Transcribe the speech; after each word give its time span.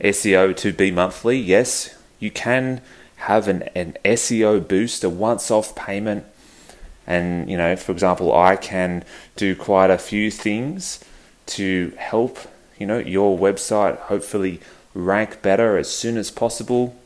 SEO 0.00 0.54
to 0.56 0.72
be 0.72 0.90
monthly. 0.90 1.38
Yes, 1.38 1.96
you 2.20 2.30
can 2.30 2.82
have 3.16 3.48
an, 3.48 3.62
an 3.74 3.96
SEO 4.04 4.66
boost, 4.66 5.02
a 5.04 5.08
once 5.08 5.50
off 5.50 5.74
payment. 5.74 6.24
And, 7.06 7.50
you 7.50 7.56
know, 7.56 7.76
for 7.76 7.92
example, 7.92 8.34
I 8.34 8.56
can 8.56 9.04
do 9.36 9.56
quite 9.56 9.90
a 9.90 9.98
few 9.98 10.30
things 10.30 11.02
to 11.46 11.92
help, 11.96 12.38
you 12.78 12.86
know, 12.86 12.98
your 12.98 13.38
website 13.38 13.98
hopefully 13.98 14.60
rank 14.92 15.40
better 15.40 15.78
as 15.78 15.88
soon 15.88 16.16
as 16.16 16.30
possible. 16.30 16.96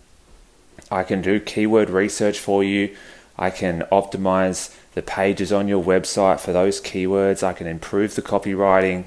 I 0.90 1.04
can 1.04 1.22
do 1.22 1.38
keyword 1.38 1.90
research 1.90 2.38
for 2.38 2.64
you. 2.64 2.96
I 3.38 3.50
can 3.50 3.82
optimize 3.92 4.74
the 4.94 5.02
pages 5.02 5.52
on 5.52 5.68
your 5.68 5.82
website 5.82 6.40
for 6.40 6.52
those 6.52 6.80
keywords. 6.80 7.42
I 7.42 7.52
can 7.52 7.66
improve 7.66 8.14
the 8.14 8.22
copywriting. 8.22 9.04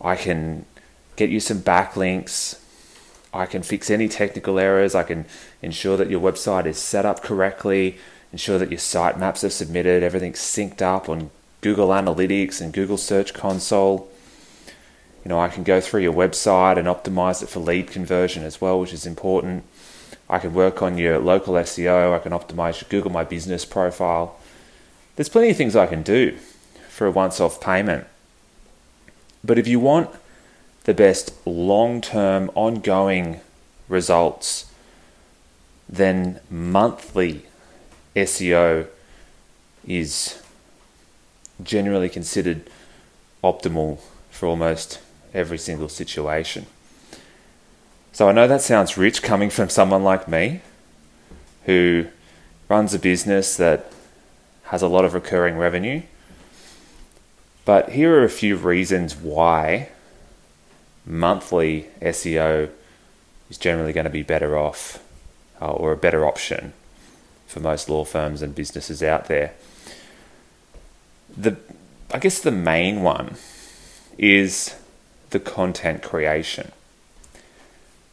I 0.00 0.16
can 0.16 0.64
get 1.16 1.30
you 1.30 1.40
some 1.40 1.60
backlinks. 1.60 2.60
I 3.32 3.46
can 3.46 3.62
fix 3.62 3.90
any 3.90 4.08
technical 4.08 4.58
errors. 4.58 4.94
I 4.94 5.02
can 5.02 5.26
ensure 5.60 5.96
that 5.96 6.10
your 6.10 6.20
website 6.20 6.66
is 6.66 6.78
set 6.78 7.04
up 7.04 7.22
correctly, 7.22 7.98
ensure 8.32 8.58
that 8.58 8.70
your 8.70 8.78
sitemaps 8.78 9.44
are 9.44 9.50
submitted, 9.50 10.02
everything's 10.02 10.40
synced 10.40 10.82
up 10.82 11.08
on 11.08 11.30
Google 11.60 11.88
Analytics 11.88 12.60
and 12.60 12.72
Google 12.72 12.96
Search 12.98 13.34
Console. 13.34 14.08
You 15.24 15.30
know, 15.30 15.40
I 15.40 15.48
can 15.48 15.64
go 15.64 15.80
through 15.80 16.02
your 16.02 16.12
website 16.12 16.76
and 16.76 16.86
optimize 16.86 17.42
it 17.42 17.48
for 17.48 17.60
lead 17.60 17.88
conversion 17.88 18.44
as 18.44 18.60
well, 18.60 18.78
which 18.78 18.92
is 18.92 19.06
important. 19.06 19.64
I 20.28 20.38
can 20.38 20.52
work 20.54 20.82
on 20.82 20.98
your 20.98 21.18
local 21.18 21.54
SEO. 21.54 22.14
I 22.14 22.18
can 22.18 22.32
optimize 22.32 22.80
your 22.80 22.88
Google 22.88 23.10
My 23.10 23.24
Business 23.24 23.64
profile. 23.64 24.38
There's 25.16 25.28
plenty 25.28 25.50
of 25.50 25.56
things 25.56 25.76
I 25.76 25.86
can 25.86 26.02
do 26.02 26.36
for 26.88 27.06
a 27.06 27.10
once 27.10 27.40
off 27.40 27.60
payment. 27.60 28.06
But 29.44 29.58
if 29.58 29.68
you 29.68 29.78
want 29.78 30.10
the 30.84 30.94
best 30.94 31.34
long 31.46 32.00
term, 32.00 32.50
ongoing 32.54 33.40
results, 33.88 34.70
then 35.88 36.40
monthly 36.50 37.46
SEO 38.16 38.86
is 39.86 40.42
generally 41.62 42.08
considered 42.08 42.68
optimal 43.42 44.00
for 44.30 44.46
almost 44.46 45.00
every 45.32 45.58
single 45.58 45.88
situation. 45.88 46.66
So 48.12 48.28
I 48.28 48.32
know 48.32 48.48
that 48.48 48.62
sounds 48.62 48.96
rich 48.96 49.22
coming 49.22 49.50
from 49.50 49.68
someone 49.68 50.02
like 50.02 50.26
me 50.26 50.60
who 51.64 52.06
runs 52.68 52.94
a 52.94 52.98
business 52.98 53.56
that 53.56 53.90
has 54.64 54.82
a 54.82 54.88
lot 54.88 55.04
of 55.04 55.14
recurring 55.14 55.56
revenue. 55.56 56.02
But 57.64 57.90
here 57.90 58.18
are 58.18 58.24
a 58.24 58.30
few 58.30 58.56
reasons 58.56 59.16
why 59.16 59.88
monthly 61.06 61.88
SEO 62.00 62.70
is 63.50 63.58
generally 63.58 63.92
going 63.92 64.04
to 64.04 64.10
be 64.10 64.22
better 64.22 64.56
off 64.56 65.02
uh, 65.60 65.72
or 65.72 65.92
a 65.92 65.96
better 65.96 66.26
option 66.26 66.72
for 67.46 67.60
most 67.60 67.88
law 67.88 68.04
firms 68.04 68.42
and 68.42 68.54
businesses 68.54 69.02
out 69.02 69.26
there. 69.26 69.52
The 71.36 71.56
I 72.12 72.18
guess 72.18 72.40
the 72.40 72.50
main 72.50 73.02
one 73.02 73.36
is 74.18 74.76
the 75.30 75.40
content 75.40 76.02
creation. 76.02 76.70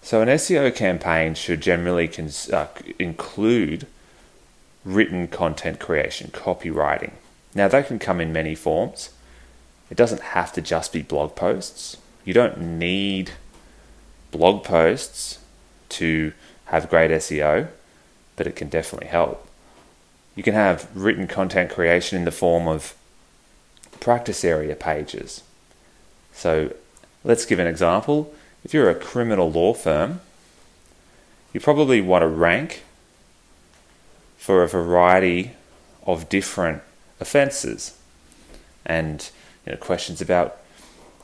So 0.02 0.22
an 0.22 0.28
SEO 0.28 0.76
campaign 0.76 1.36
should 1.36 1.62
generally 1.62 2.08
cons- 2.08 2.50
uh, 2.50 2.68
include 2.98 3.86
written 4.84 5.28
content 5.28 5.80
creation, 5.80 6.30
copywriting. 6.32 7.12
Now, 7.54 7.68
that 7.68 7.88
can 7.88 8.00
come 8.00 8.22
in 8.22 8.34
many 8.34 8.56
forms. 8.56 9.10
It 9.90 9.98
doesn't 9.98 10.22
have 10.22 10.54
to 10.54 10.62
just 10.62 10.94
be 10.94 11.02
blog 11.02 11.36
posts. 11.36 11.98
You 12.24 12.34
don't 12.34 12.60
need 12.80 13.32
blog 14.32 14.64
posts 14.64 15.40
to 15.90 16.34
have 16.66 16.90
great 16.90 17.12
SEO, 17.12 17.68
but 18.36 18.48
it 18.48 18.56
can 18.56 18.70
definitely 18.70 19.08
help. 19.08 19.48
You 20.36 20.44
can 20.44 20.54
have 20.54 20.90
written 20.96 21.28
content 21.28 21.70
creation 21.70 22.18
in 22.18 22.26
the 22.26 22.32
form 22.32 22.68
of 22.68 22.96
practice 24.00 24.46
area 24.46 24.76
pages. 24.76 25.44
So, 26.32 26.74
let's 27.24 27.46
give 27.46 27.60
an 27.60 27.68
example. 27.68 28.34
If 28.64 28.74
you're 28.74 28.90
a 28.90 28.96
criminal 28.96 29.52
law 29.52 29.74
firm, 29.74 30.22
you 31.52 31.60
probably 31.60 32.00
want 32.00 32.22
to 32.22 32.28
rank 32.28 32.84
for 34.42 34.64
a 34.64 34.68
variety 34.68 35.52
of 36.08 36.28
different 36.28 36.82
offences 37.20 37.96
and 38.84 39.30
you 39.68 39.72
know, 39.72 39.78
questions 39.78 40.20
about 40.20 40.58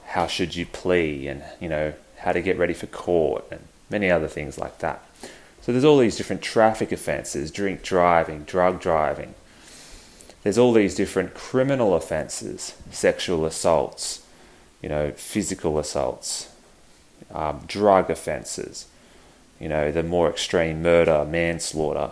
how 0.09 0.27
should 0.27 0.55
you 0.55 0.67
plea 0.67 1.27
and 1.27 1.43
you 1.59 1.67
know 1.67 1.91
how 2.19 2.31
to 2.31 2.39
get 2.43 2.59
ready 2.59 2.75
for 2.75 2.85
court 2.85 3.43
and 3.49 3.61
many 3.89 4.11
other 4.11 4.27
things 4.27 4.59
like 4.59 4.77
that. 4.77 5.03
So 5.63 5.71
there's 5.71 5.83
all 5.83 5.97
these 5.97 6.15
different 6.15 6.43
traffic 6.43 6.91
offences, 6.91 7.49
drink 7.49 7.81
driving, 7.81 8.43
drug 8.43 8.79
driving. 8.79 9.33
There's 10.43 10.59
all 10.59 10.71
these 10.71 10.93
different 10.93 11.33
criminal 11.33 11.95
offences, 11.95 12.75
sexual 12.91 13.47
assaults, 13.47 14.21
you 14.79 14.89
know, 14.89 15.09
physical 15.13 15.79
assaults, 15.79 16.53
um, 17.33 17.61
drug 17.65 18.11
offences, 18.11 18.85
you 19.59 19.67
know, 19.67 19.91
the 19.91 20.03
more 20.03 20.29
extreme 20.29 20.83
murder, 20.83 21.25
manslaughter, 21.25 22.11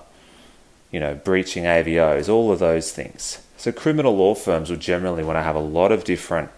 you 0.96 1.02
know, 1.02 1.14
breaching 1.14 1.66
AVOs, 1.66 2.30
all 2.30 2.54
of 2.54 2.60
those 2.60 2.94
things. 2.94 3.46
So 3.58 3.74
criminal 3.74 4.16
law 4.16 4.34
firms 4.34 4.70
will 4.70 4.78
generally 4.78 5.26
want 5.26 5.36
to 5.36 5.44
have 5.44 5.58
a 5.58 5.60
lot 5.60 5.92
of 5.92 6.06
different 6.06 6.52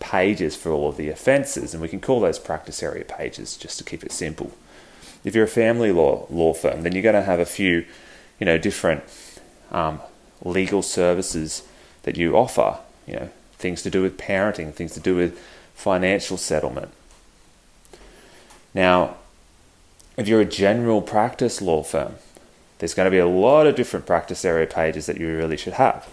pages 0.00 0.56
for 0.56 0.72
all 0.72 0.88
of 0.88 0.96
the 0.96 1.10
offences, 1.10 1.72
and 1.72 1.80
we 1.80 1.86
can 1.88 2.00
call 2.00 2.18
those 2.18 2.40
practice 2.40 2.82
area 2.82 3.04
pages 3.04 3.56
just 3.56 3.78
to 3.78 3.84
keep 3.84 4.02
it 4.02 4.10
simple. 4.10 4.50
If 5.22 5.36
you're 5.36 5.44
a 5.44 5.60
family 5.62 5.92
law 5.92 6.26
law 6.28 6.54
firm, 6.54 6.82
then 6.82 6.90
you're 6.90 7.04
going 7.04 7.14
to 7.14 7.22
have 7.22 7.38
a 7.38 7.44
few, 7.44 7.86
you 8.40 8.46
know, 8.46 8.58
different 8.58 9.04
um, 9.70 10.00
legal 10.42 10.82
services 10.82 11.62
that 12.02 12.16
you 12.16 12.36
offer. 12.36 12.80
You 13.06 13.14
know, 13.14 13.30
things 13.58 13.80
to 13.82 13.90
do 13.90 14.02
with 14.02 14.18
parenting, 14.18 14.74
things 14.74 14.94
to 14.94 15.00
do 15.00 15.14
with 15.14 15.38
financial 15.76 16.36
settlement. 16.36 16.90
Now, 18.74 19.18
if 20.16 20.26
you're 20.26 20.40
a 20.40 20.44
general 20.44 21.00
practice 21.00 21.62
law 21.62 21.84
firm, 21.84 22.16
there's 22.84 22.92
going 22.92 23.06
to 23.06 23.10
be 23.10 23.16
a 23.16 23.26
lot 23.26 23.66
of 23.66 23.74
different 23.76 24.04
practice 24.04 24.44
area 24.44 24.66
pages 24.66 25.06
that 25.06 25.16
you 25.16 25.26
really 25.26 25.56
should 25.56 25.72
have 25.72 26.06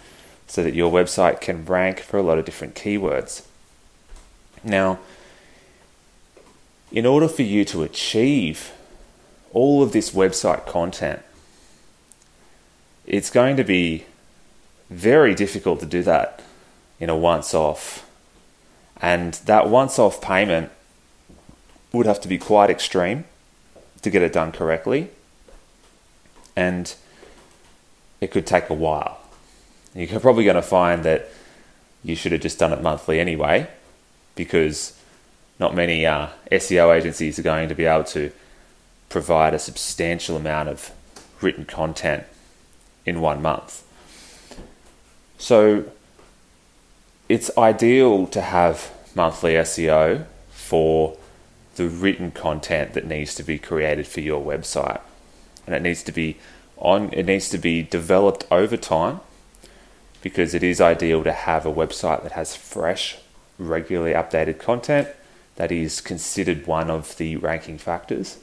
so 0.47 0.63
that 0.63 0.73
your 0.73 0.89
website 0.89 1.41
can 1.41 1.65
rank 1.65 1.99
for 1.99 2.17
a 2.17 2.21
lot 2.21 2.37
of 2.37 2.45
different 2.45 2.75
keywords. 2.75 3.45
Now, 4.63 4.97
in 6.89 7.05
order 7.05 7.27
for 7.27 7.41
you 7.41 7.65
to 7.65 7.83
achieve 7.83 8.71
all 9.51 9.83
of 9.83 9.91
this 9.91 10.11
website 10.11 10.65
content, 10.65 11.21
it's 13.05 13.29
going 13.29 13.57
to 13.57 13.65
be 13.65 14.05
very 14.89 15.35
difficult 15.35 15.81
to 15.81 15.85
do 15.85 16.01
that 16.03 16.41
in 17.01 17.09
a 17.09 17.17
once 17.17 17.53
off. 17.53 18.09
And 19.01 19.33
that 19.43 19.67
once 19.67 19.99
off 19.99 20.21
payment 20.21 20.71
would 21.91 22.05
have 22.05 22.21
to 22.21 22.29
be 22.29 22.37
quite 22.37 22.69
extreme 22.69 23.25
to 24.03 24.09
get 24.09 24.21
it 24.21 24.31
done 24.31 24.53
correctly 24.53 25.09
and 26.55 26.95
it 28.19 28.31
could 28.31 28.45
take 28.45 28.69
a 28.69 28.73
while. 28.73 29.19
You're 29.93 30.19
probably 30.19 30.43
going 30.43 30.55
to 30.55 30.61
find 30.61 31.03
that 31.03 31.29
you 32.03 32.15
should 32.15 32.31
have 32.31 32.41
just 32.41 32.59
done 32.59 32.71
it 32.71 32.81
monthly 32.81 33.19
anyway, 33.19 33.67
because 34.35 34.97
not 35.59 35.75
many 35.75 36.05
uh, 36.05 36.27
SEO 36.51 36.95
agencies 36.95 37.37
are 37.37 37.43
going 37.43 37.69
to 37.69 37.75
be 37.75 37.85
able 37.85 38.05
to 38.05 38.31
provide 39.09 39.53
a 39.53 39.59
substantial 39.59 40.37
amount 40.37 40.69
of 40.69 40.91
written 41.41 41.65
content 41.65 42.23
in 43.05 43.19
one 43.21 43.41
month. 43.41 43.83
So 45.37 45.85
it's 47.27 47.55
ideal 47.57 48.27
to 48.27 48.41
have 48.41 48.91
monthly 49.15 49.53
SEO 49.53 50.25
for 50.51 51.17
the 51.75 51.87
written 51.87 52.31
content 52.31 52.93
that 52.93 53.05
needs 53.05 53.35
to 53.35 53.43
be 53.43 53.57
created 53.57 54.07
for 54.07 54.21
your 54.21 54.43
website 54.43 55.01
and 55.65 55.75
it 55.75 55.81
needs 55.81 56.03
to 56.03 56.11
be 56.11 56.37
on 56.77 57.11
it 57.13 57.25
needs 57.25 57.49
to 57.49 57.57
be 57.57 57.83
developed 57.83 58.45
over 58.51 58.75
time 58.75 59.19
because 60.21 60.53
it 60.53 60.63
is 60.63 60.79
ideal 60.79 61.23
to 61.23 61.31
have 61.31 61.65
a 61.65 61.73
website 61.73 62.23
that 62.23 62.33
has 62.33 62.55
fresh 62.55 63.17
regularly 63.57 64.13
updated 64.13 64.59
content, 64.59 65.07
that 65.55 65.71
is 65.71 66.01
considered 66.01 66.67
one 66.67 66.89
of 66.89 67.17
the 67.17 67.35
ranking 67.37 67.77
factors. 67.77 68.39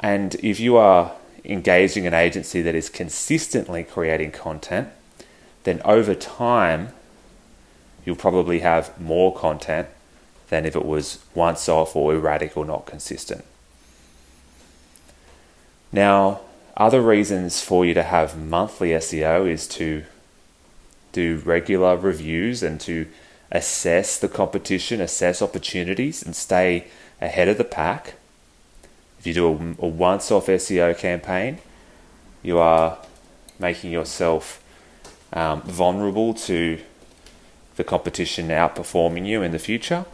And 0.00 0.34
if 0.36 0.58
you 0.58 0.76
are 0.76 1.12
engaging 1.44 2.06
an 2.06 2.14
agency 2.14 2.62
that 2.62 2.74
is 2.74 2.88
consistently 2.88 3.84
creating 3.84 4.32
content, 4.32 4.88
then 5.64 5.80
over 5.84 6.14
time, 6.14 6.88
you'll 8.04 8.16
probably 8.16 8.60
have 8.60 8.98
more 9.00 9.34
content 9.34 9.88
than 10.48 10.66
if 10.66 10.74
it 10.74 10.84
was 10.84 11.22
once 11.34 11.68
off 11.68 11.94
or 11.94 12.14
erratic 12.14 12.56
or 12.56 12.64
not 12.64 12.86
consistent. 12.86 13.44
Now, 15.92 16.40
other 16.76 17.02
reasons 17.02 17.60
for 17.60 17.84
you 17.84 17.94
to 17.94 18.02
have 18.02 18.38
monthly 18.38 18.90
SEO 18.90 19.48
is 19.48 19.68
to 19.68 20.04
do 21.12 21.42
regular 21.44 21.96
reviews 21.96 22.62
and 22.62 22.80
to 22.80 23.06
assess 23.50 24.18
the 24.18 24.28
competition, 24.28 25.00
assess 25.00 25.42
opportunities, 25.42 26.22
and 26.22 26.34
stay 26.34 26.86
ahead 27.20 27.48
of 27.48 27.58
the 27.58 27.64
pack. 27.64 28.14
If 29.18 29.26
you 29.26 29.34
do 29.34 29.48
a, 29.48 29.84
a 29.84 29.88
once 29.88 30.30
off 30.30 30.46
SEO 30.46 30.96
campaign, 30.96 31.58
you 32.42 32.58
are 32.58 32.98
making 33.58 33.92
yourself 33.92 34.64
um, 35.32 35.60
vulnerable 35.62 36.34
to 36.34 36.80
the 37.76 37.84
competition 37.84 38.48
outperforming 38.48 39.26
you 39.26 39.42
in 39.42 39.52
the 39.52 39.58
future 39.58 40.04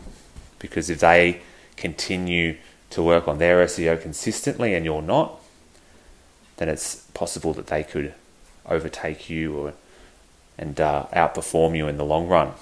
because 0.58 0.90
if 0.90 1.00
they 1.00 1.40
continue 1.76 2.56
to 2.90 3.02
work 3.02 3.28
on 3.28 3.38
their 3.38 3.64
SEO 3.64 4.00
consistently 4.00 4.74
and 4.74 4.84
you're 4.84 5.02
not, 5.02 5.40
then 6.58 6.68
it's 6.68 6.96
possible 7.14 7.54
that 7.54 7.68
they 7.68 7.82
could 7.82 8.14
overtake 8.66 9.30
you 9.30 9.56
or 9.56 9.72
and 10.58 10.80
uh, 10.80 11.06
outperform 11.12 11.76
you 11.76 11.86
in 11.86 11.96
the 11.96 12.04
long 12.04 12.26
run. 12.26 12.52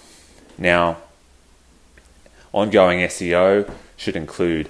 Now, 0.59 0.99
ongoing 2.53 3.01
SEO 3.01 3.71
should 3.97 4.17
include 4.17 4.69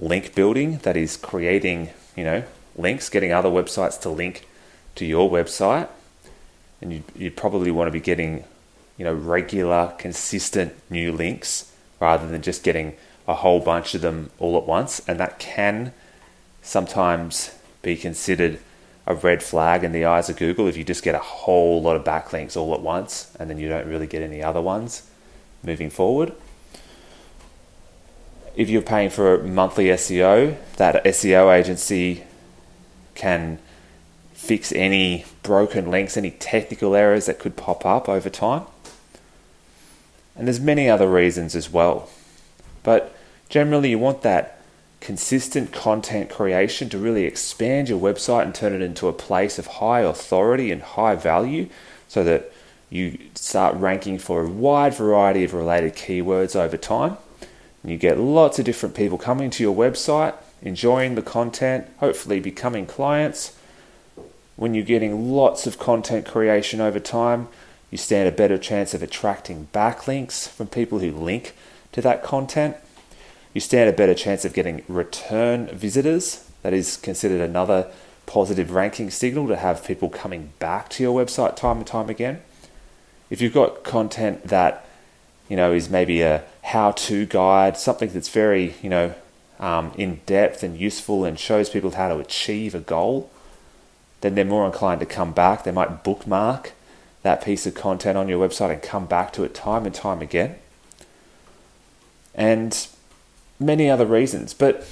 link 0.00 0.34
building, 0.34 0.78
that 0.78 0.96
is 0.96 1.16
creating, 1.16 1.90
you 2.16 2.24
know, 2.24 2.42
links, 2.76 3.08
getting 3.08 3.32
other 3.32 3.48
websites 3.48 4.00
to 4.00 4.08
link 4.08 4.46
to 4.96 5.04
your 5.04 5.30
website. 5.30 5.88
And 6.80 6.92
you 6.92 7.02
you 7.16 7.30
probably 7.30 7.70
want 7.70 7.88
to 7.88 7.92
be 7.92 8.00
getting, 8.00 8.44
you 8.96 9.04
know, 9.04 9.14
regular, 9.14 9.94
consistent 9.98 10.74
new 10.90 11.12
links 11.12 11.72
rather 12.00 12.28
than 12.28 12.42
just 12.42 12.62
getting 12.62 12.94
a 13.26 13.34
whole 13.34 13.60
bunch 13.60 13.94
of 13.94 14.00
them 14.00 14.30
all 14.38 14.56
at 14.56 14.64
once. 14.64 15.00
And 15.08 15.18
that 15.20 15.38
can 15.38 15.92
sometimes 16.62 17.50
be 17.88 17.96
considered 17.96 18.60
a 19.06 19.14
red 19.14 19.42
flag 19.42 19.82
in 19.82 19.92
the 19.92 20.04
eyes 20.04 20.28
of 20.28 20.36
Google 20.36 20.66
if 20.66 20.76
you 20.76 20.84
just 20.84 21.02
get 21.02 21.14
a 21.14 21.18
whole 21.20 21.80
lot 21.80 21.96
of 21.96 22.04
backlinks 22.04 22.54
all 22.54 22.74
at 22.74 22.82
once 22.82 23.34
and 23.40 23.48
then 23.48 23.58
you 23.58 23.66
don't 23.66 23.86
really 23.86 24.06
get 24.06 24.20
any 24.20 24.42
other 24.42 24.60
ones 24.60 25.08
moving 25.62 25.88
forward. 25.88 26.32
If 28.54 28.68
you're 28.68 28.82
paying 28.82 29.08
for 29.08 29.36
a 29.36 29.44
monthly 29.44 29.86
SEO, 29.86 30.56
that 30.76 31.02
SEO 31.04 31.50
agency 31.56 32.24
can 33.14 33.58
fix 34.34 34.70
any 34.72 35.24
broken 35.42 35.90
links, 35.90 36.18
any 36.18 36.32
technical 36.32 36.94
errors 36.94 37.24
that 37.24 37.38
could 37.38 37.56
pop 37.56 37.86
up 37.86 38.08
over 38.08 38.28
time. 38.28 38.64
And 40.36 40.46
there's 40.46 40.60
many 40.60 40.90
other 40.90 41.08
reasons 41.08 41.56
as 41.56 41.70
well. 41.70 42.10
But 42.82 43.14
generally 43.48 43.90
you 43.90 43.98
want 43.98 44.20
that 44.22 44.57
consistent 45.00 45.72
content 45.72 46.28
creation 46.28 46.88
to 46.88 46.98
really 46.98 47.24
expand 47.24 47.88
your 47.88 48.00
website 48.00 48.42
and 48.42 48.54
turn 48.54 48.72
it 48.72 48.82
into 48.82 49.08
a 49.08 49.12
place 49.12 49.58
of 49.58 49.66
high 49.66 50.00
authority 50.00 50.72
and 50.72 50.82
high 50.82 51.14
value 51.14 51.68
so 52.08 52.24
that 52.24 52.52
you 52.90 53.18
start 53.34 53.76
ranking 53.76 54.18
for 54.18 54.42
a 54.42 54.48
wide 54.48 54.94
variety 54.94 55.44
of 55.44 55.54
related 55.54 55.94
keywords 55.94 56.56
over 56.56 56.76
time. 56.76 57.16
And 57.82 57.92
you 57.92 57.98
get 57.98 58.18
lots 58.18 58.58
of 58.58 58.64
different 58.64 58.94
people 58.94 59.18
coming 59.18 59.50
to 59.50 59.62
your 59.62 59.76
website, 59.76 60.34
enjoying 60.62 61.14
the 61.14 61.22
content, 61.22 61.88
hopefully 61.98 62.40
becoming 62.40 62.86
clients. 62.86 63.56
When 64.56 64.74
you're 64.74 64.84
getting 64.84 65.30
lots 65.30 65.66
of 65.66 65.78
content 65.78 66.26
creation 66.26 66.80
over 66.80 66.98
time, 66.98 67.48
you 67.90 67.98
stand 67.98 68.28
a 68.28 68.32
better 68.32 68.58
chance 68.58 68.94
of 68.94 69.02
attracting 69.02 69.68
backlinks 69.72 70.48
from 70.48 70.66
people 70.66 70.98
who 70.98 71.12
link 71.12 71.54
to 71.92 72.02
that 72.02 72.22
content. 72.22 72.76
You 73.54 73.60
stand 73.60 73.88
a 73.88 73.92
better 73.92 74.14
chance 74.14 74.44
of 74.44 74.52
getting 74.52 74.84
return 74.88 75.66
visitors. 75.68 76.48
That 76.62 76.72
is 76.72 76.96
considered 76.96 77.40
another 77.40 77.90
positive 78.26 78.72
ranking 78.72 79.10
signal 79.10 79.48
to 79.48 79.56
have 79.56 79.84
people 79.84 80.10
coming 80.10 80.52
back 80.58 80.88
to 80.90 81.02
your 81.02 81.24
website 81.24 81.56
time 81.56 81.78
and 81.78 81.86
time 81.86 82.10
again 82.10 82.42
if 83.30 83.40
you've 83.40 83.54
got 83.54 83.84
content 83.84 84.44
that 84.44 84.84
you 85.48 85.56
know 85.56 85.72
is 85.72 85.88
maybe 85.88 86.22
a 86.22 86.44
how-to 86.62 87.26
guide, 87.26 87.76
something 87.76 88.10
that's 88.10 88.28
very 88.28 88.74
you 88.82 88.90
know 88.90 89.14
um, 89.58 89.92
in 89.96 90.20
depth 90.26 90.62
and 90.62 90.78
useful 90.78 91.24
and 91.24 91.38
shows 91.38 91.70
people 91.70 91.90
how 91.90 92.08
to 92.08 92.18
achieve 92.18 92.74
a 92.74 92.80
goal, 92.80 93.30
then 94.20 94.34
they're 94.34 94.44
more 94.44 94.66
inclined 94.66 95.00
to 95.00 95.06
come 95.06 95.32
back. 95.32 95.64
They 95.64 95.72
might 95.72 96.04
bookmark 96.04 96.72
that 97.22 97.44
piece 97.44 97.66
of 97.66 97.74
content 97.74 98.16
on 98.16 98.28
your 98.28 98.46
website 98.46 98.72
and 98.72 98.82
come 98.82 99.06
back 99.06 99.32
to 99.34 99.44
it 99.44 99.54
time 99.54 99.84
and 99.84 99.94
time 99.94 100.22
again. 100.22 100.56
And 102.34 102.86
many 103.58 103.90
other 103.90 104.06
reasons. 104.06 104.54
But 104.54 104.86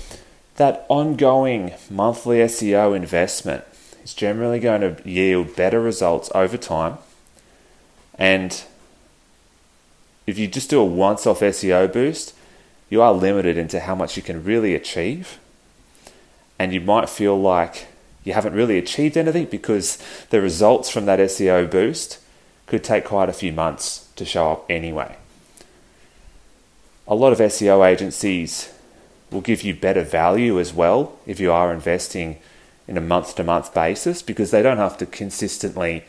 that 0.56 0.86
ongoing 0.88 1.72
monthly 1.90 2.38
SEO 2.38 2.96
investment 2.96 3.64
is 4.02 4.14
generally 4.14 4.60
going 4.60 4.80
to 4.80 4.96
yield 5.08 5.56
better 5.56 5.80
results 5.80 6.30
over 6.34 6.56
time 6.56 6.98
and 8.18 8.64
if 10.26 10.38
you 10.38 10.48
just 10.48 10.70
do 10.70 10.80
a 10.80 10.84
once 10.84 11.26
off 11.26 11.40
SEO 11.40 11.92
boost, 11.92 12.34
you 12.88 13.02
are 13.02 13.12
limited 13.12 13.56
into 13.56 13.80
how 13.80 13.94
much 13.94 14.16
you 14.16 14.22
can 14.22 14.44
really 14.44 14.74
achieve. 14.74 15.38
And 16.58 16.72
you 16.72 16.80
might 16.80 17.08
feel 17.08 17.38
like 17.38 17.88
you 18.24 18.32
haven't 18.32 18.54
really 18.54 18.78
achieved 18.78 19.16
anything 19.16 19.46
because 19.46 19.98
the 20.30 20.40
results 20.40 20.90
from 20.90 21.06
that 21.06 21.20
SEO 21.20 21.70
boost 21.70 22.18
could 22.66 22.82
take 22.82 23.04
quite 23.04 23.28
a 23.28 23.34
few 23.34 23.52
months 23.52 24.08
to 24.16 24.24
show 24.24 24.52
up 24.52 24.66
anyway. 24.68 25.16
A 27.08 27.14
lot 27.14 27.32
of 27.32 27.38
SEO 27.38 27.86
agencies 27.86 28.72
will 29.30 29.40
give 29.40 29.62
you 29.62 29.74
better 29.74 30.02
value 30.02 30.58
as 30.58 30.72
well 30.72 31.18
if 31.26 31.38
you 31.38 31.52
are 31.52 31.72
investing 31.72 32.38
in 32.88 32.96
a 32.96 33.00
month 33.00 33.36
to 33.36 33.44
month 33.44 33.72
basis 33.74 34.22
because 34.22 34.50
they 34.50 34.62
don't 34.62 34.76
have 34.78 34.98
to 34.98 35.06
consistently 35.06 36.04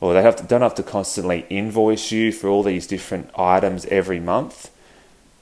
or 0.00 0.14
they 0.14 0.22
have 0.22 0.36
to, 0.36 0.44
don't 0.44 0.62
have 0.62 0.74
to 0.76 0.82
constantly 0.82 1.44
invoice 1.50 2.12
you 2.12 2.32
for 2.32 2.48
all 2.48 2.62
these 2.62 2.86
different 2.86 3.30
items 3.36 3.84
every 3.86 4.20
month. 4.20 4.70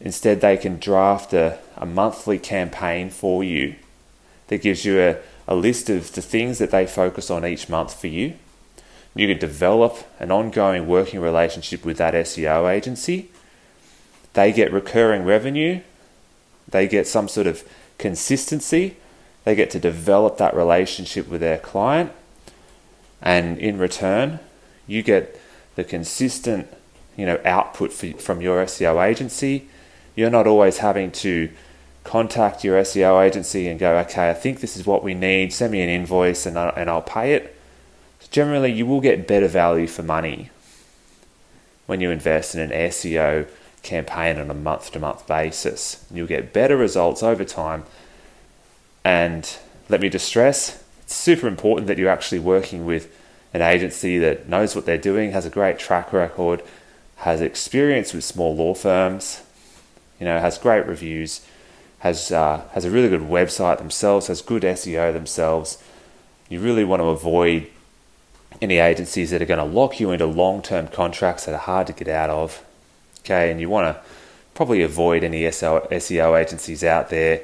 Instead, 0.01 0.41
they 0.41 0.57
can 0.57 0.79
draft 0.79 1.33
a, 1.33 1.59
a 1.77 1.87
monthly 1.87 2.39
campaign 2.39 3.11
for 3.11 3.45
you 3.45 3.75
that 4.49 4.63
gives 4.63 4.85
you 4.85 5.01
a, 5.01 5.17
a 5.47 5.55
list 5.55 5.91
of 5.91 6.13
the 6.13 6.23
things 6.23 6.59
that 6.59 6.71
they 6.71 6.87
focus 6.87 7.31
on 7.31 7.45
each 7.45 7.69
month 7.69 7.95
for 7.95 8.07
you. 8.07 8.35
You 9.15 9.29
can 9.29 9.39
develop 9.39 9.99
an 10.19 10.31
ongoing 10.31 10.87
working 10.87 11.21
relationship 11.21 11.85
with 11.85 11.99
that 11.99 12.15
SEO 12.15 12.71
agency. 12.71 13.31
They 14.37 14.53
get 14.53 14.71
recurring 14.71 15.25
revenue, 15.25 15.81
they 16.69 16.87
get 16.87 17.07
some 17.07 17.27
sort 17.27 17.47
of 17.47 17.65
consistency, 17.97 18.99
they 19.45 19.55
get 19.55 19.71
to 19.71 19.79
develop 19.79 20.37
that 20.37 20.55
relationship 20.55 21.27
with 21.27 21.41
their 21.41 21.57
client, 21.57 22.13
and 23.23 23.57
in 23.57 23.79
return, 23.79 24.39
you 24.87 25.03
get 25.03 25.41
the 25.75 25.85
consistent, 25.85 26.69
you 27.17 27.25
know, 27.25 27.41
output 27.47 27.95
for, 27.95 28.13
from 28.19 28.43
your 28.43 28.63
SEO 28.67 29.03
agency. 29.03 29.69
You're 30.15 30.29
not 30.29 30.47
always 30.47 30.79
having 30.79 31.13
to 31.13 31.49
contact 32.05 32.63
your 32.63 32.79
SEO 32.83 33.27
agency 33.27 33.69
and 33.69 33.81
go, 33.81 33.97
okay, 34.01 34.29
I 34.29 34.35
think 34.35 34.61
this 34.61 34.77
is 34.77 34.85
what 34.85 35.03
we 35.03 35.15
need. 35.15 35.55
Send 35.55 35.73
me 35.73 35.81
an 35.81 35.89
invoice 35.89 36.45
and, 36.45 36.59
I, 36.59 36.69
and 36.77 36.91
I'll 36.91 37.01
pay 37.01 37.33
it. 37.33 37.59
So 38.21 38.29
generally, 38.31 38.71
you 38.71 38.85
will 38.85 39.01
get 39.01 39.27
better 39.27 39.49
value 39.49 39.87
for 39.87 40.03
money 40.03 40.51
when 41.87 42.03
you 42.03 42.11
invest 42.11 42.55
in 42.55 42.61
an 42.61 42.71
SEO 42.91 43.49
campaign 43.87 44.39
on 44.39 44.51
a 44.51 44.55
month 44.55 44.93
to 44.93 44.99
month 44.99 45.27
basis. 45.27 46.05
You'll 46.13 46.27
get 46.27 46.53
better 46.53 46.77
results 46.77 47.23
over 47.23 47.45
time. 47.45 47.85
And 49.05 49.57
let 49.89 50.01
me 50.01 50.09
just 50.09 50.27
stress 50.27 50.83
it's 51.07 51.15
super 51.15 51.47
important 51.47 51.87
that 51.87 51.99
you're 51.99 52.11
actually 52.11 52.41
working 52.41 52.85
with 52.85 53.15
an 53.55 53.63
agency 53.63 54.19
that 54.19 54.49
knows 54.49 54.75
what 54.75 54.87
they're 54.87 54.99
doing, 54.99 55.31
has 55.31 55.47
a 55.47 55.51
great 55.51 55.79
track 55.79 56.13
record, 56.13 56.63
has 57.19 57.41
experience 57.41 58.13
with 58.13 58.25
small 58.25 58.57
law 58.57 58.75
firms, 58.75 59.43
you 60.19 60.27
know, 60.27 60.41
has 60.41 60.59
great 60.59 60.85
reviews, 60.85 61.47
has 62.01 62.33
uh, 62.33 62.63
has 62.73 62.85
a 62.85 62.91
really 62.91 63.09
good 63.09 63.21
website 63.21 63.79
themselves, 63.79 64.27
has 64.27 64.43
good 64.43 64.65
SEO 64.65 65.13
themselves. 65.13 65.81
You 66.49 66.59
really 66.59 66.85
want 66.85 67.01
to 67.01 67.07
avoid 67.07 67.69
any 68.61 68.79
agencies 68.79 69.31
that 69.31 69.41
are 69.41 69.47
going 69.47 69.59
to 69.59 69.65
lock 69.65 70.01
you 70.01 70.11
into 70.11 70.27
long-term 70.27 70.89
contracts 70.89 71.45
that 71.45 71.55
are 71.55 71.59
hard 71.59 71.87
to 71.87 71.93
get 71.93 72.09
out 72.09 72.31
of. 72.31 72.65
Okay, 73.27 73.51
and 73.51 73.61
you 73.61 73.69
want 73.69 73.95
to 73.95 74.03
probably 74.55 74.83
avoid 74.83 75.25
any 75.25 75.43
SEO 75.43 76.41
agencies 76.41 76.83
out 76.83 77.11
there 77.11 77.43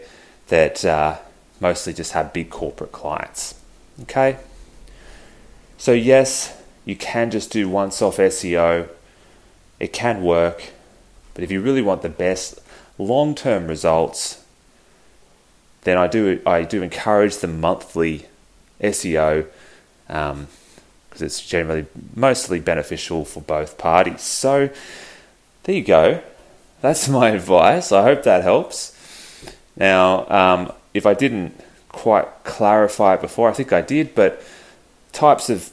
that 0.48 0.84
uh, 0.84 1.18
mostly 1.60 1.92
just 1.92 2.12
have 2.12 2.32
big 2.32 2.48
corporate 2.48 2.92
clients. 2.92 3.60
Okay, 4.02 4.38
so, 5.82 5.90
yes, 5.90 6.56
you 6.84 6.94
can 6.94 7.32
just 7.32 7.50
do 7.50 7.68
once 7.68 8.00
off 8.00 8.18
SEO, 8.18 8.88
it 9.80 9.92
can 9.92 10.22
work, 10.22 10.70
But 11.34 11.42
if 11.42 11.50
you 11.50 11.60
really 11.60 11.82
want 11.82 12.02
the 12.02 12.08
best 12.08 12.60
long 12.98 13.34
term 13.34 13.66
results, 13.66 14.44
then 15.80 15.98
I 15.98 16.06
do 16.06 16.40
I 16.46 16.62
do 16.62 16.84
encourage 16.84 17.38
the 17.38 17.48
monthly 17.48 18.26
SEO 18.80 19.46
because 20.06 20.30
um, 20.30 20.46
it's 21.18 21.44
generally 21.44 21.86
mostly 22.14 22.60
beneficial 22.60 23.24
for 23.24 23.40
both 23.40 23.76
parties. 23.76 24.20
So 24.20 24.70
there 25.64 25.74
you 25.74 25.84
go. 25.84 26.22
That's 26.80 27.08
my 27.08 27.30
advice. 27.38 27.92
I 27.92 28.02
hope 28.02 28.22
that 28.24 28.42
helps. 28.42 28.96
Now, 29.76 30.28
um, 30.28 30.72
if 30.94 31.06
I 31.06 31.14
didn't 31.14 31.58
quite 31.88 32.26
clarify 32.44 33.14
it 33.14 33.20
before, 33.20 33.48
I 33.48 33.52
think 33.52 33.72
I 33.72 33.80
did, 33.80 34.14
but 34.14 34.42
types 35.12 35.48
of 35.50 35.70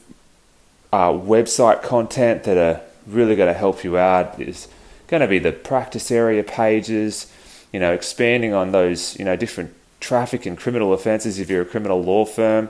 uh, 0.91 1.09
website 1.09 1.81
content 1.81 2.43
that 2.43 2.57
are 2.57 2.81
really 3.07 3.35
going 3.35 3.51
to 3.51 3.57
help 3.57 3.83
you 3.83 3.97
out 3.97 4.39
is 4.39 4.67
going 5.07 5.21
to 5.21 5.27
be 5.27 5.39
the 5.39 5.51
practice 5.51 6.11
area 6.11 6.43
pages, 6.43 7.31
you 7.73 7.79
know, 7.79 7.91
expanding 7.93 8.53
on 8.53 8.71
those, 8.71 9.17
you 9.17 9.25
know, 9.25 9.35
different 9.35 9.73
traffic 9.99 10.45
and 10.45 10.57
criminal 10.57 10.93
offences 10.93 11.39
if 11.39 11.49
you're 11.49 11.61
a 11.61 11.65
criminal 11.65 12.01
law 12.01 12.25
firm. 12.25 12.69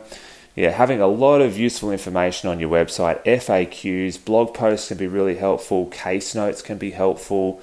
Yeah, 0.55 0.71
having 0.71 0.99
a 0.99 1.07
lot 1.07 1.41
of 1.41 1.57
useful 1.57 1.91
information 1.91 2.49
on 2.49 2.59
your 2.59 2.69
website, 2.69 3.23
FAQs, 3.23 4.23
blog 4.23 4.53
posts 4.53 4.89
can 4.89 4.97
be 4.97 5.07
really 5.07 5.35
helpful, 5.35 5.85
case 5.87 6.35
notes 6.35 6.61
can 6.61 6.77
be 6.77 6.91
helpful, 6.91 7.61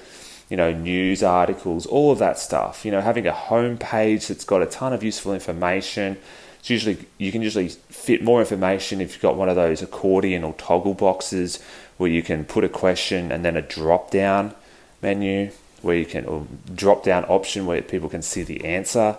you 0.49 0.57
know, 0.57 0.71
news 0.71 1.21
articles, 1.21 1.85
all 1.85 2.11
of 2.11 2.19
that 2.19 2.39
stuff. 2.39 2.85
You 2.85 2.91
know, 2.91 3.01
having 3.01 3.27
a 3.27 3.33
home 3.33 3.77
page 3.77 4.27
that's 4.27 4.45
got 4.45 4.61
a 4.61 4.65
ton 4.65 4.93
of 4.93 5.03
useful 5.03 5.33
information. 5.33 6.17
It's 6.59 6.69
usually 6.69 7.05
you 7.17 7.31
can 7.31 7.41
usually 7.41 7.69
fit 7.69 8.23
more 8.23 8.39
information 8.39 9.01
if 9.01 9.13
you've 9.13 9.21
got 9.21 9.35
one 9.35 9.49
of 9.49 9.55
those 9.55 9.81
accordion 9.81 10.43
or 10.43 10.53
toggle 10.53 10.93
boxes 10.93 11.61
where 11.97 12.09
you 12.09 12.23
can 12.23 12.45
put 12.45 12.63
a 12.63 12.69
question 12.69 13.31
and 13.31 13.43
then 13.43 13.57
a 13.57 13.61
drop 13.61 14.11
down 14.11 14.55
menu 15.01 15.51
where 15.81 15.95
you 15.95 16.05
can 16.05 16.25
or 16.25 16.47
drop 16.73 17.03
down 17.03 17.25
option 17.25 17.65
where 17.65 17.81
people 17.81 18.09
can 18.09 18.21
see 18.21 18.43
the 18.43 18.65
answer. 18.65 19.17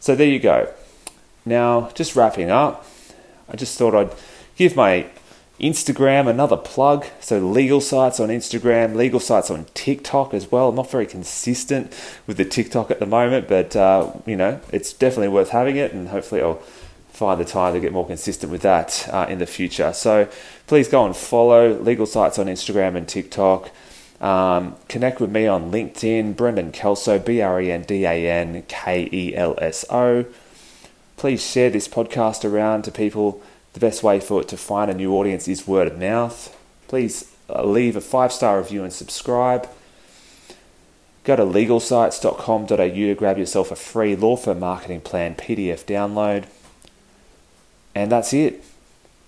So 0.00 0.14
there 0.14 0.26
you 0.26 0.38
go. 0.38 0.72
Now, 1.44 1.90
just 1.94 2.14
wrapping 2.14 2.50
up, 2.50 2.86
I 3.48 3.56
just 3.56 3.78
thought 3.78 3.94
I'd 3.94 4.14
give 4.56 4.76
my 4.76 5.06
Instagram 5.60 6.28
another 6.28 6.56
plug. 6.56 7.06
So 7.20 7.38
legal 7.38 7.80
sites 7.80 8.18
on 8.18 8.28
Instagram, 8.28 8.94
legal 8.94 9.20
sites 9.20 9.50
on 9.50 9.66
TikTok 9.74 10.34
as 10.34 10.50
well. 10.50 10.70
I'm 10.70 10.74
not 10.74 10.90
very 10.90 11.06
consistent 11.06 11.92
with 12.26 12.36
the 12.36 12.44
TikTok 12.44 12.90
at 12.90 12.98
the 12.98 13.06
moment, 13.06 13.48
but 13.48 13.76
uh, 13.76 14.12
you 14.26 14.36
know 14.36 14.60
it's 14.72 14.92
definitely 14.92 15.28
worth 15.28 15.50
having 15.50 15.76
it, 15.76 15.92
and 15.92 16.08
hopefully 16.08 16.42
I'll 16.42 16.62
find 17.10 17.40
the 17.40 17.44
time 17.44 17.74
to 17.74 17.80
get 17.80 17.92
more 17.92 18.06
consistent 18.06 18.50
with 18.50 18.62
that 18.62 19.08
uh, 19.12 19.26
in 19.28 19.38
the 19.38 19.46
future. 19.46 19.92
So 19.92 20.28
please 20.66 20.88
go 20.88 21.06
and 21.06 21.14
follow 21.14 21.78
legal 21.78 22.06
sites 22.06 22.38
on 22.38 22.46
Instagram 22.46 22.96
and 22.96 23.06
TikTok. 23.06 23.70
Um, 24.20 24.76
connect 24.88 25.20
with 25.20 25.30
me 25.30 25.46
on 25.46 25.70
LinkedIn, 25.70 26.36
Brendan 26.36 26.72
Kelso, 26.72 27.18
B 27.18 27.40
R 27.40 27.60
E 27.60 27.70
N 27.70 27.82
D 27.82 28.04
A 28.04 28.30
N 28.30 28.64
K 28.66 29.08
E 29.12 29.36
L 29.36 29.56
S 29.58 29.84
O. 29.90 30.24
Please 31.22 31.48
share 31.48 31.70
this 31.70 31.86
podcast 31.86 32.44
around 32.44 32.82
to 32.82 32.90
people. 32.90 33.40
The 33.74 33.78
best 33.78 34.02
way 34.02 34.18
for 34.18 34.40
it 34.40 34.48
to 34.48 34.56
find 34.56 34.90
a 34.90 34.94
new 34.94 35.14
audience 35.14 35.46
is 35.46 35.68
word 35.68 35.86
of 35.86 35.96
mouth. 35.96 36.58
Please 36.88 37.32
uh, 37.48 37.62
leave 37.62 37.94
a 37.94 38.00
five 38.00 38.32
star 38.32 38.58
review 38.58 38.82
and 38.82 38.92
subscribe. 38.92 39.68
Go 41.22 41.36
to 41.36 41.44
legalsites.com.au 41.44 42.66
to 42.66 43.14
grab 43.14 43.38
yourself 43.38 43.70
a 43.70 43.76
free 43.76 44.16
law 44.16 44.34
firm 44.34 44.58
marketing 44.58 45.00
plan 45.02 45.36
PDF 45.36 45.84
download. 45.84 46.46
And 47.94 48.10
that's 48.10 48.32
it. 48.32 48.64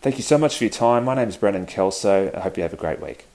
Thank 0.02 0.16
you 0.16 0.24
so 0.24 0.36
much 0.36 0.58
for 0.58 0.64
your 0.64 0.72
time. 0.72 1.04
My 1.04 1.14
name 1.14 1.28
is 1.28 1.36
Brendan 1.36 1.66
Kelso. 1.66 2.32
I 2.34 2.40
hope 2.40 2.56
you 2.56 2.64
have 2.64 2.72
a 2.72 2.76
great 2.76 2.98
week. 2.98 3.26